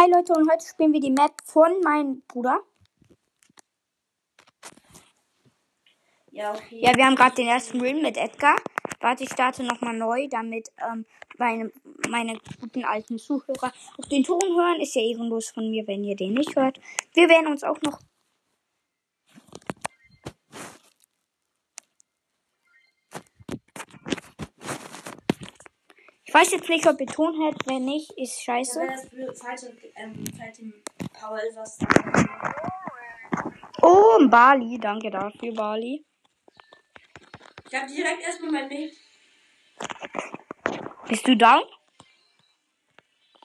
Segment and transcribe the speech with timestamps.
[0.00, 2.60] Hi Leute und heute spielen wir die Map von meinem Bruder.
[6.30, 6.78] Ja, okay.
[6.80, 8.54] Ja, wir haben gerade den ersten Win mit Edgar.
[9.00, 11.04] Warte, ich starte nochmal neu, damit ähm,
[11.36, 11.72] meine,
[12.08, 14.80] meine guten alten Zuhörer auch den Ton hören.
[14.80, 16.78] Ist ja ehrenlos von mir, wenn ihr den nicht hört.
[17.14, 17.98] Wir werden uns auch noch.
[26.28, 27.56] Ich weiß jetzt nicht, ob ihr Ton hört.
[27.66, 28.82] Wenn nicht, ist scheiße.
[29.96, 30.24] Ähm,
[33.80, 34.78] Oh, Bali.
[34.78, 36.04] Danke dafür, Bali.
[37.66, 38.92] Ich hab direkt erstmal mein Bild.
[41.08, 41.62] Bist du down?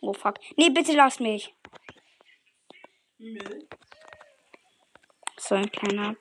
[0.02, 0.38] Oh fuck.
[0.58, 1.56] Nee, bitte lass mich.
[3.18, 3.40] Nö.
[5.38, 6.18] So ein kleiner.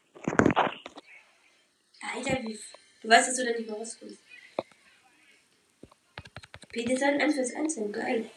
[2.14, 2.56] Alter, wie.
[3.02, 4.31] Du weißt, dass du da nicht mehr rauskommst.
[6.72, 8.30] Peter ist ein 1 vs 1 sein, geil.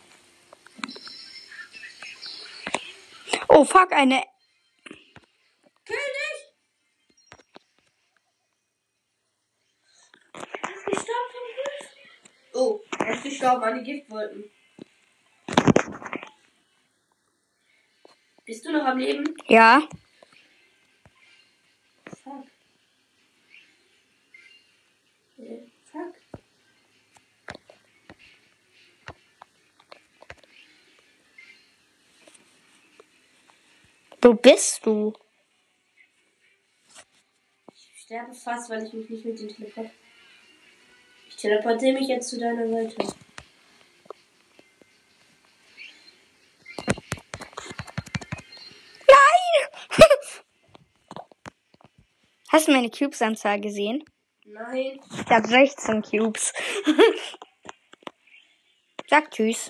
[3.48, 4.24] Oh fuck, eine.
[5.88, 5.96] Dich!
[10.34, 11.96] Er ist gestorben vom Gift.
[12.54, 14.52] Oh, er ist gestorben an die Giftwolken.
[18.44, 19.34] Bist du noch am Leben?
[19.48, 19.88] Ja.
[34.26, 35.14] Wo bist du?
[37.76, 39.92] Ich sterbe fast, weil ich mich nicht mit dem Teleport.
[41.30, 42.96] Ich teleportiere mich jetzt zu deiner Seite.
[49.08, 49.70] Nein!
[52.50, 54.04] Hast du meine Cubes-Anzahl gesehen?
[54.44, 55.00] Nein.
[55.12, 56.52] Ich hab 16 Cubes.
[59.08, 59.70] Sag tschüss.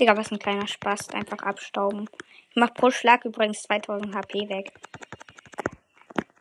[0.00, 1.10] Digga, was ein kleiner Spaß.
[1.10, 2.10] Einfach abstauben.
[2.56, 4.72] Ich mach pro Schlag übrigens 2000 HP weg.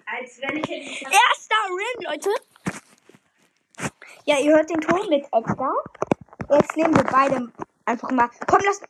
[0.05, 1.03] Als wenn ich hätte.
[1.03, 2.29] Erster Win, Leute.
[4.23, 5.75] Ja, ihr hört den Ton mit Edgar.
[6.51, 7.51] Jetzt nehmen wir beide
[7.83, 8.29] einfach mal.
[8.47, 8.81] Komm, lass,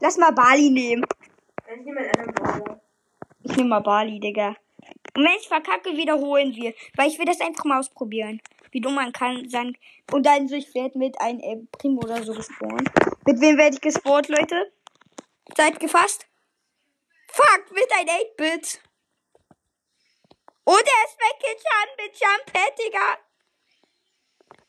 [0.00, 1.06] lass mal Bali nehmen.
[1.72, 2.10] Ich nehme.
[3.44, 4.56] Ich nehme mal Bali, Digga.
[5.14, 6.74] Und wenn ich verkacke, wiederholen wir.
[6.96, 8.40] Weil ich will das einfach mal ausprobieren.
[8.72, 9.76] Wie dumm man kann sein.
[10.10, 12.90] Und dann so, ich werde mit einem Primo oder so gespawnt.
[13.24, 14.72] Mit wem werde ich gespawnt, Leute?
[15.56, 16.26] Seid gefasst?
[17.72, 18.80] Mit ein 8-Bit.
[20.64, 23.18] Und er ist weggejumpt mit Jump Pad, Digga.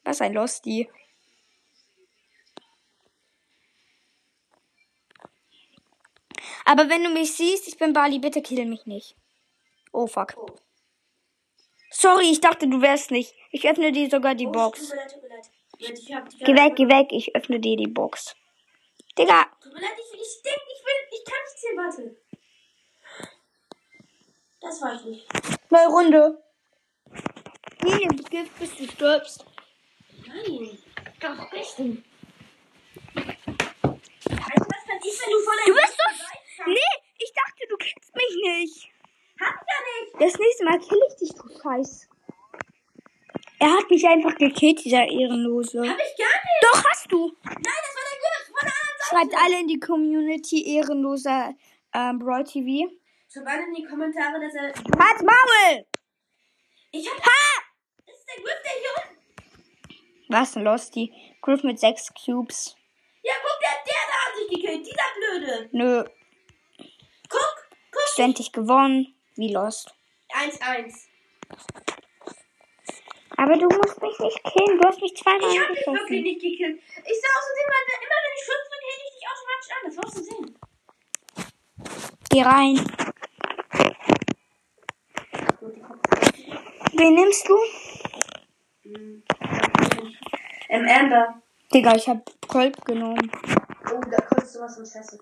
[0.03, 0.89] Was ein Losty.
[6.66, 9.16] Aber wenn du mich siehst, ich bin Bali, bitte kill mich nicht.
[9.91, 10.35] Oh fuck.
[10.38, 10.56] Oh.
[11.91, 13.35] Sorry, ich dachte, du wärst nicht.
[13.51, 14.79] Ich öffne dir sogar die Oh, Box.
[14.79, 15.51] Tut mir leid, tut mir leid.
[15.79, 18.35] Leute, Ich hab, ich Geh weg, geh weg, ich öffne dir die Box.
[19.17, 21.19] Digga, Tut mir leid, ich, ich denke, ich will.
[21.19, 22.21] Ich kann nicht sehen, warte.
[24.72, 25.28] Das war ich nicht.
[25.70, 26.42] neue Runde.
[27.82, 29.46] Geh im Gift, bis du stirbst.
[30.26, 30.78] Nein.
[31.20, 32.02] Doch, richtig.
[33.14, 36.68] Weißt du, was ist, wenn du von Du bist doch.
[36.68, 38.90] Nee, ich dachte, du kennst mich nicht.
[39.42, 40.14] Hab ja nicht.
[40.22, 42.08] Das nächste Mal kill ich dich, du Scheiß.
[43.59, 45.80] Er hat mich einfach gekillt, dieser Ehrenlose.
[45.80, 46.62] Hab ich gar nicht.
[46.62, 47.36] Doch, hast du.
[47.44, 48.03] Nein, das war
[48.64, 49.09] der Seite.
[49.09, 51.56] Schreibt alle in die Community ehrenloser
[51.94, 52.90] ähm, Brawl TV.
[53.31, 54.64] Schreibt in die Kommentare, dass er.
[54.74, 55.86] Halt Maul!
[56.92, 57.18] Ich hab.
[57.25, 57.62] Ha!
[58.06, 60.28] Das ist der Griff, der hier unten.
[60.28, 61.14] Was ein Losty.
[61.41, 62.75] Griff mit sechs Cubes.
[63.24, 64.86] Ja, guck, der, der da hat sich gekillt.
[64.86, 65.70] Dieser Blöde.
[65.72, 66.03] Nö,
[67.30, 68.08] Guck, guck.
[68.14, 69.16] ständig gewonnen.
[69.36, 69.94] Wie Lost.
[70.34, 71.08] 1-1.
[73.38, 74.78] Aber du musst mich nicht killen.
[74.80, 76.81] Du hast mich zweimal Ich hab dich wirklich nicht gekillt.
[76.84, 79.84] Ich sah aus Versehen, weil immer wenn ich Schutz drücke, hätte ich dich automatisch an.
[79.86, 80.59] Das war aus Versehen.
[82.30, 83.10] Geh rein.
[85.61, 87.55] Wen nimmst du?
[88.83, 89.23] Hm.
[90.69, 91.41] Ähm, Amber.
[91.72, 93.31] Digga, ich hab Colt genommen.
[93.94, 95.19] Oh, da konntest du was von Scheiße.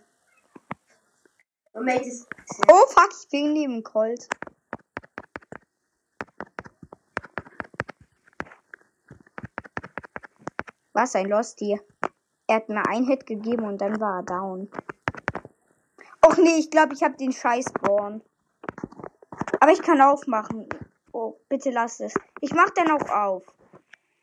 [1.75, 4.29] Oh fuck, ich bin neben Colt.
[10.93, 11.79] Was ein Losty.
[12.47, 14.71] Er hat mir einen Hit gegeben und dann war er down.
[16.25, 18.21] Och nee, ich glaube, ich habe den Scheißborn.
[19.69, 20.67] Aber ich kann aufmachen.
[21.11, 22.15] Oh, bitte lass es.
[22.41, 23.43] Ich mach dann auch auf.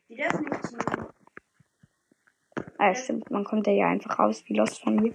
[0.09, 1.05] Die darf nicht ziehen.
[2.77, 3.31] Ah, ja, stimmt.
[3.31, 5.13] Man kommt ja einfach raus, wie Lost von mir.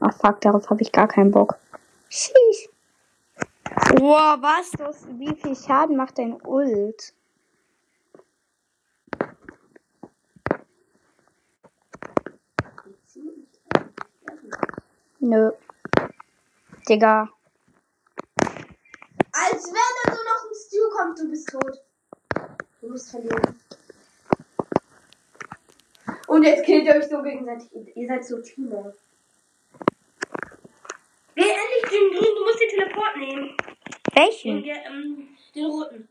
[0.00, 1.58] Ach fuck, darauf habe ich gar keinen Bock.
[2.10, 2.68] Sheesh.
[3.94, 4.72] Boah, was?
[4.72, 7.14] Das, wie viel Schaden macht dein Ult?
[15.20, 15.50] Nö.
[16.88, 17.28] Digga.
[19.32, 21.82] Als wenn da nur noch ein Stu kommt, du bist tot.
[22.80, 23.60] Du musst verlieren.
[26.28, 27.96] Und jetzt killt ihr euch so gegenseitig.
[27.96, 28.94] Ihr seid so Teamer.
[31.34, 33.56] Geh endlich den grünen, du musst den Teleport nehmen.
[33.56, 34.62] Den, Welchen?
[34.62, 36.08] der, ähm, den roten.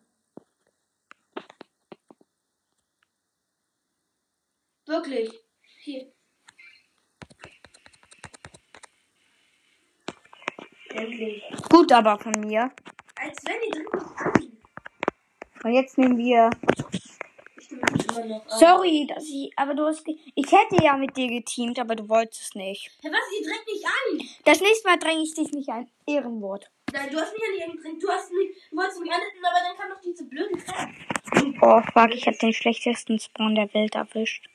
[4.86, 5.32] Wirklich.
[5.80, 6.12] Hier.
[10.96, 11.44] Endlich.
[11.70, 12.72] Gut, aber von mir.
[13.16, 14.58] Als wenn die drücken an.
[15.64, 16.50] Und jetzt nehmen wir.
[17.58, 18.42] Ich an.
[18.48, 19.52] Sorry, dass ich.
[19.56, 20.08] Aber du hast.
[20.08, 22.92] Ich hätte ja mit dir geteamt, aber du wolltest es nicht.
[23.02, 23.40] Hä, was?
[23.40, 24.28] Ihr drängt mich an.
[24.46, 25.90] Das nächste Mal dränge ich dich nicht ein.
[26.08, 26.70] Ehrenwort.
[26.94, 28.04] Nein, du hast mich ja nicht angedrängt.
[28.04, 30.90] Du hast mich, du wolltest mich anhalten, aber dann kam noch diese blöde Trap.
[31.62, 34.48] Oh, fuck, ich hab den schlechtesten Spawn der Welt erwischt.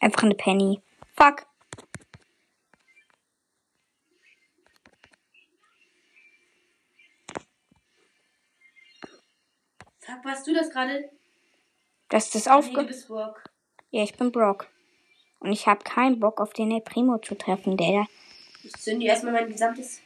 [0.00, 0.82] Einfach eine Penny.
[1.16, 1.46] Fuck.
[10.22, 11.10] Warst du das gerade?
[12.08, 12.84] Das ist das Nee, du aufge...
[12.84, 13.44] bist Brock.
[13.90, 14.68] Ja, ich bin Brock.
[15.40, 18.06] Und ich habe keinen Bock auf den El Primo zu treffen, der
[18.62, 20.00] Ich zünde erstmal mein gesamtes.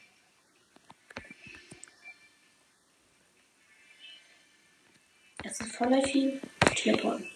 [5.43, 6.41] Das ist voller viel.
[6.75, 7.29] Teleporten.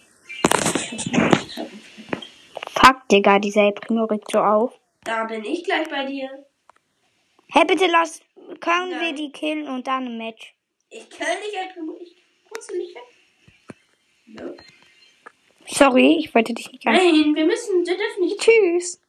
[2.67, 4.73] Fuck, Digga, dieser El Primo regt so auf.
[5.03, 6.45] Da bin ich gleich bei dir.
[7.47, 8.21] Hä, bitte lass...
[8.59, 9.15] Können wir Nein.
[9.15, 10.53] die killen und dann ein Match?
[10.89, 11.81] Ich kann nicht einfach.
[12.01, 12.22] Ich
[12.53, 13.03] putze nicht weg.
[14.25, 14.53] No.
[15.67, 16.93] Sorry, ich wollte dich nicht an.
[16.95, 17.85] Nein, wir müssen.
[17.85, 18.39] Wir dürfen nicht.
[18.39, 19.01] Tschüss.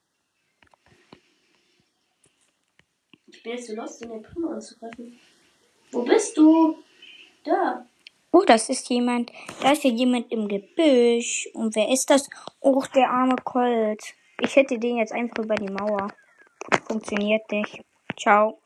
[3.26, 5.18] Ich bin jetzt so lost, in den Primo anzugreifen.
[5.90, 6.78] Wo bist du?
[7.44, 7.86] Da.
[8.32, 9.30] Oh, das ist jemand.
[9.60, 11.48] Da ist ja jemand im Gebüsch.
[11.52, 12.28] Und wer ist das?
[12.60, 14.02] Oh, der arme Colt.
[14.40, 16.08] Ich hätte den jetzt einfach über die Mauer.
[16.88, 17.80] Funktioniert nicht.
[18.18, 18.58] Ciao.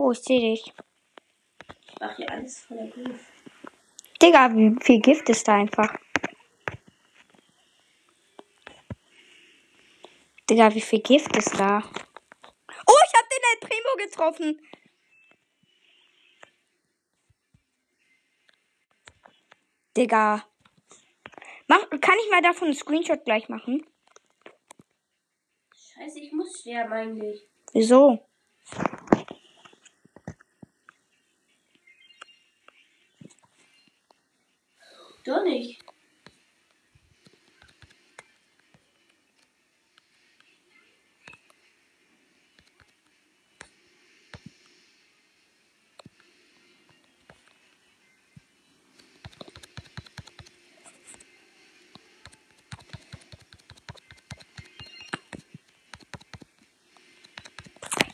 [0.00, 0.72] Oh, ich sehe dich.
[1.88, 3.32] Ich mach hier alles voller Griff.
[4.22, 5.92] Digga, wie viel Gift ist da einfach?
[10.48, 11.82] Digga, wie viel Gift ist da?
[12.86, 14.60] Oh, ich hab den El Primo getroffen.
[19.96, 20.46] Digga.
[21.66, 23.84] Mach, kann ich mal davon einen Screenshot gleich machen?
[25.74, 27.48] Scheiße, ich muss sterben eigentlich.
[27.72, 28.24] Wieso?
[35.28, 35.78] Doch nicht.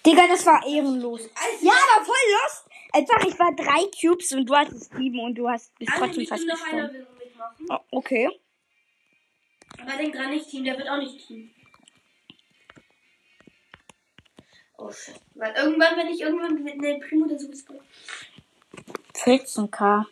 [0.06, 1.22] Digga, das war ehrenlos.
[1.22, 2.64] Also, Ja, aber voll lost.
[2.92, 6.22] Einfach, ich war drei Cubes und du hattest sieben und du hast bist Anne, trotzdem
[6.22, 7.66] ich fast noch einer will mitmachen.
[7.68, 8.28] Oh, okay.
[9.80, 11.50] Aber denk dran, nicht Team, der wird auch nicht Team.
[14.76, 15.14] Oh shit.
[15.34, 17.66] Weil irgendwann, wenn ich irgendwann mit einem Primo oder so ist.
[19.14, 20.04] 14k.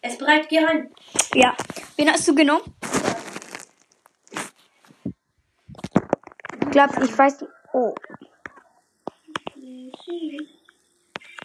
[0.00, 0.90] Er ist bereit, geh rein.
[1.34, 1.56] Ja.
[1.96, 2.74] Wen hast du genommen?
[6.60, 7.44] Ich glaube, ich weiß.
[7.72, 7.94] Oh.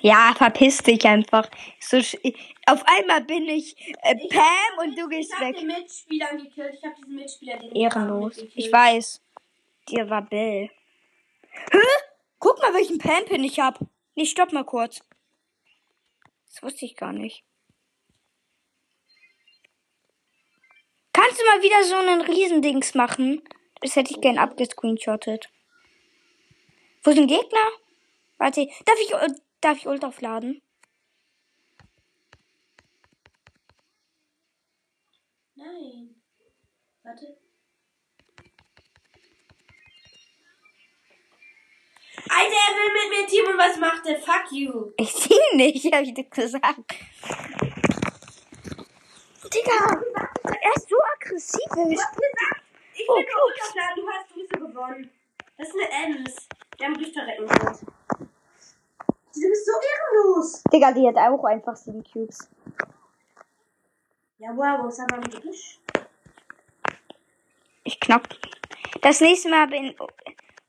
[0.01, 1.49] Ja, verpiss dich einfach.
[1.79, 5.57] So, auf einmal bin ich äh, Ich Pam hab- und du gehst Ich hab weg.
[5.57, 6.73] den Mitspieler gekillt.
[6.75, 8.35] Ich hab diesen Mitspieler den Ehrenlos.
[8.35, 8.65] mitgekillt.
[8.65, 9.21] Ich weiß.
[9.89, 10.69] Dir war Bill.
[11.71, 11.77] Hä?
[12.39, 13.79] Guck mal, welchen Pam-Pin ich hab.
[14.15, 15.01] Nee, stopp mal kurz.
[16.47, 17.43] Das wusste ich gar nicht.
[21.13, 23.41] Kannst du mal wieder so einen Riesendings machen?
[23.81, 25.49] Das hätte ich gern abgescreenshottet.
[27.03, 27.67] Wo sind Gegner?
[28.43, 29.29] Warte, darf ich, äh,
[29.61, 30.61] darf ich Ult aufladen?
[35.55, 36.21] Nein.
[37.03, 37.37] Warte.
[42.27, 44.19] Alter, er will mit mir Team und was macht er?
[44.19, 44.91] Fuck you.
[44.97, 46.95] Ich zieh nicht, hab ich dir gesagt.
[49.53, 50.01] Digga,
[50.43, 51.61] er ist so aggressiv.
[51.69, 52.61] Du hast gesagt,
[52.93, 53.95] ich Oh, will nur runterladen.
[53.95, 55.09] Du hast sowieso gewonnen.
[55.57, 56.47] Das ist eine Ems.
[56.77, 57.92] Wir haben dich verrecken können.
[59.35, 60.63] Du bist so ehrenlos.
[60.71, 62.49] Digga, die hat auch einfach sieben Cubes.
[64.37, 65.79] Ja, wow, ist aber ein Gebüsch.
[67.83, 68.27] Ich knapp.
[69.01, 69.95] Das nächste Mal bin.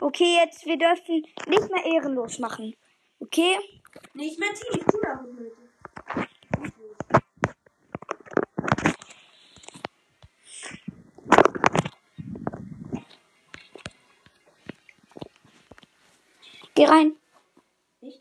[0.00, 2.74] Okay, jetzt, wir dürfen nicht mehr ehrenlos machen.
[3.20, 3.58] Okay?
[4.14, 5.56] Nicht mehr Team, ich tu auch nicht.
[16.74, 17.16] Geh rein.
[18.00, 18.20] Nicht?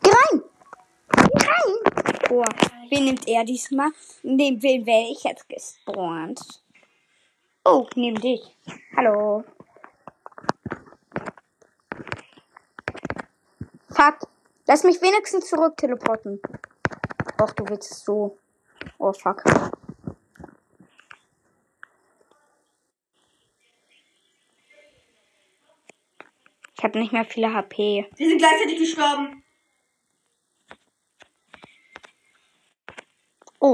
[0.00, 0.42] Geh rein.
[1.18, 1.74] Geh rein.
[2.30, 2.44] Oh,
[2.88, 3.90] wen nimmt er diesmal?
[4.22, 6.40] Neben wen wäre ich jetzt gespawnt?
[7.64, 8.40] Oh, nimm dich.
[8.96, 9.44] Hallo.
[13.90, 14.28] Fuck.
[14.66, 16.40] Lass mich wenigstens zurück teleporten.
[17.36, 18.38] Doch, du willst es so.
[18.98, 19.44] Oh, fuck.
[26.76, 28.08] Ich habe nicht mehr viele HP.
[28.16, 29.41] Wir sind gleichzeitig gestorben.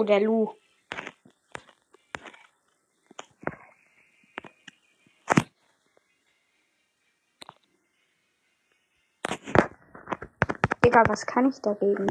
[0.08, 0.48] Der Lu.
[10.82, 12.06] Digga, was kann ich dagegen?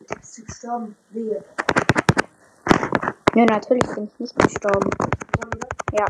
[0.00, 0.96] Bist du gestorben?
[1.10, 1.44] Wehe.
[3.34, 4.90] Nö, natürlich bin ich nicht gestorben.
[5.92, 6.06] Ja.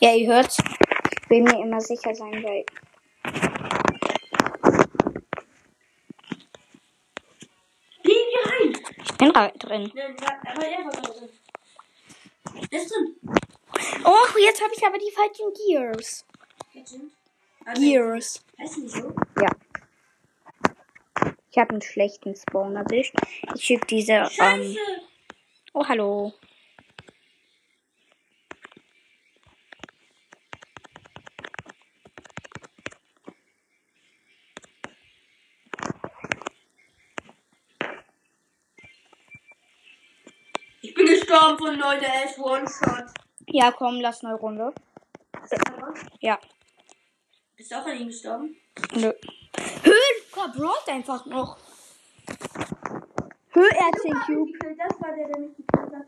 [0.00, 0.58] Ja, ihr hört's.
[1.28, 2.64] Ich will mir immer sicher sein, weil.
[8.02, 8.72] Geh hier rein.
[9.04, 9.92] Ich bin drin.
[12.70, 13.16] Ist drin.
[14.06, 16.24] Oh, jetzt habe ich aber die falschen Gears.
[17.74, 18.42] Gears.
[18.58, 19.14] Heißt die so?
[19.38, 19.50] Ja.
[21.50, 23.14] Ich habe einen schlechten Spawn erwischt.
[23.54, 24.30] Ich schieb diese.
[24.38, 24.78] Ähm,
[25.74, 26.32] oh, hallo.
[40.80, 43.12] Ich bin gestorben von Leute, er ist One-Shot.
[43.46, 44.72] Ja, komm, lass eine Runde.
[46.20, 46.38] Ja.
[47.56, 48.56] Bist du auch an ihm gestorben?
[48.94, 49.12] Nö.
[49.82, 51.58] Höhl brawlt einfach noch.
[53.50, 54.52] Höhl, er hat 10 Cube.
[54.76, 56.06] Das war der, der mich gekillt hat.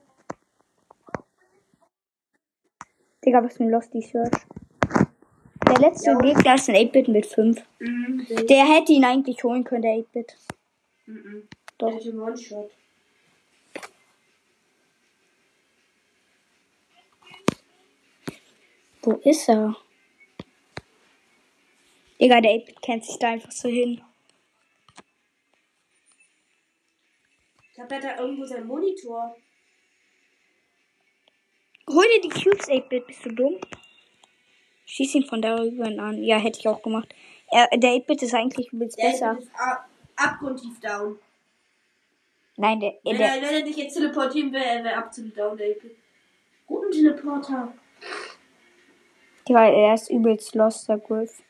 [3.25, 4.31] Digga, was für ein Losty Search.
[5.69, 6.19] Der letzte Ja.
[6.19, 7.63] Gegner ist ein 8-Bit mit 5.
[7.79, 10.37] Mhm, der Der hätte ihn eigentlich holen können, der 8-Bit.
[11.07, 11.49] Mhm.
[11.79, 11.89] Doch.
[11.89, 12.71] Der ist ein One-Shot.
[19.03, 19.77] Wo ist er?
[22.21, 24.03] Digga, der 8-Bit kennt sich da einfach so hin.
[27.63, 29.37] Ich glaube, er hat da irgendwo seinen Monitor.
[31.89, 33.57] Hol dir die Cubes, 8-Bit, bist du dumm?
[34.85, 36.23] Schieß ihn von darüber an.
[36.23, 37.09] Ja, hätte ich auch gemacht.
[37.51, 39.39] Er, der 8-Bit ist eigentlich übelst Der besser.
[39.39, 41.19] ist ab abgrundtief down.
[42.57, 45.57] Nein, der, Wenn, der, er, wenn er dich jetzt teleportieren will, er wäre absolut down,
[45.57, 45.95] der Epic.
[46.67, 47.73] Guten Teleporter.
[49.51, 51.43] Digga, er ist übelst lost, der Griff.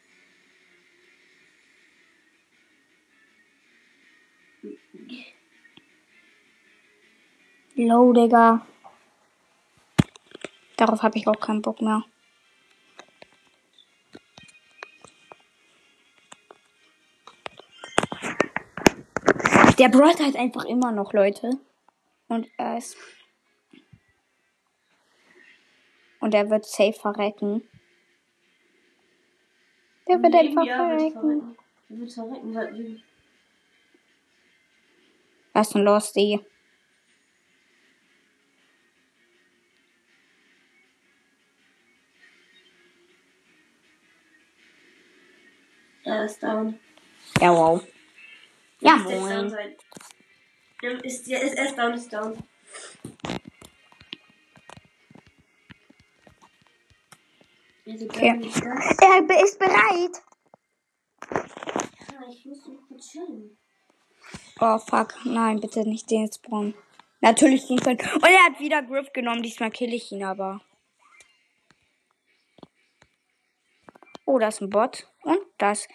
[7.75, 8.67] Low, Digga.
[10.79, 12.03] Darauf habe ich auch keinen Bock mehr.
[19.79, 21.51] Der brawlt halt einfach immer noch, Leute.
[22.29, 22.97] Und er ist.
[26.21, 27.63] Und er wird safe verrecken.
[30.11, 31.13] Der wird einfach verrecken.
[31.13, 31.57] verrecken.
[31.89, 32.55] Wird verrecken.
[32.55, 33.03] weil
[35.53, 36.41] Was ist denn los, die?
[46.03, 46.81] Er ist down.
[47.41, 47.81] Ja, wow.
[48.81, 49.55] Ja, moin.
[50.83, 52.37] Der ist, der ist erst down, ist down.
[57.93, 58.41] Okay.
[59.01, 60.23] Er ist bereit.
[64.61, 65.15] Oh, fuck.
[65.25, 66.75] Nein, bitte nicht den Spawn.
[67.21, 67.99] Natürlich können.
[67.99, 69.43] Und er hat wieder Griff genommen.
[69.43, 70.61] Diesmal kill ich ihn aber.
[74.25, 75.11] Oh, das ist ein Bot.
[75.23, 75.89] Und das.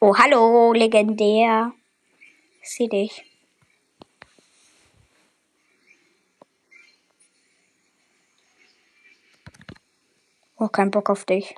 [0.00, 1.72] Oh, hallo, legendär.
[2.62, 3.24] Seh dich.
[10.56, 11.56] Oh, kein Bock auf dich.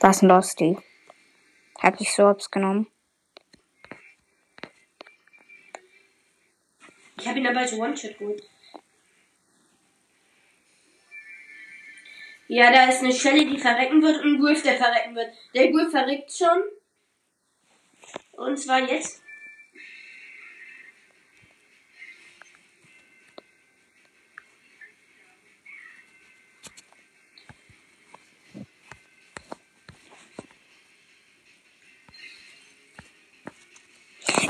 [0.00, 0.78] Was ein Losty.
[1.78, 2.86] Hab ich so abs genommen.
[7.18, 8.53] Ich habe ihn aber als One-Shot geholt.
[12.54, 15.26] Ja, da ist eine Shelly, die verrecken wird und ein Wolf, der verrecken wird.
[15.56, 16.62] Der Wolf verreckt schon.
[18.30, 19.24] Und zwar jetzt.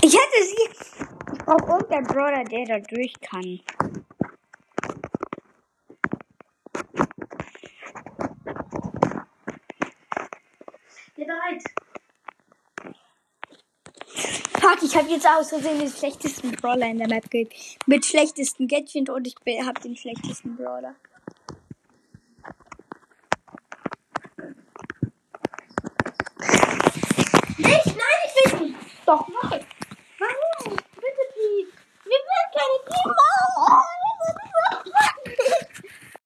[0.03, 0.69] Ich hätte sie.
[1.33, 3.61] Ich brauche irgendeinen Brawler, der da durch kann.
[11.15, 11.63] Bereit.
[14.61, 17.79] Fuck, ich habe jetzt aus Versehen den schlechtesten Brawler in der Map gekriegt.
[17.87, 20.95] Mit schlechtesten Gadget und ich habe den schlechtesten Brawler.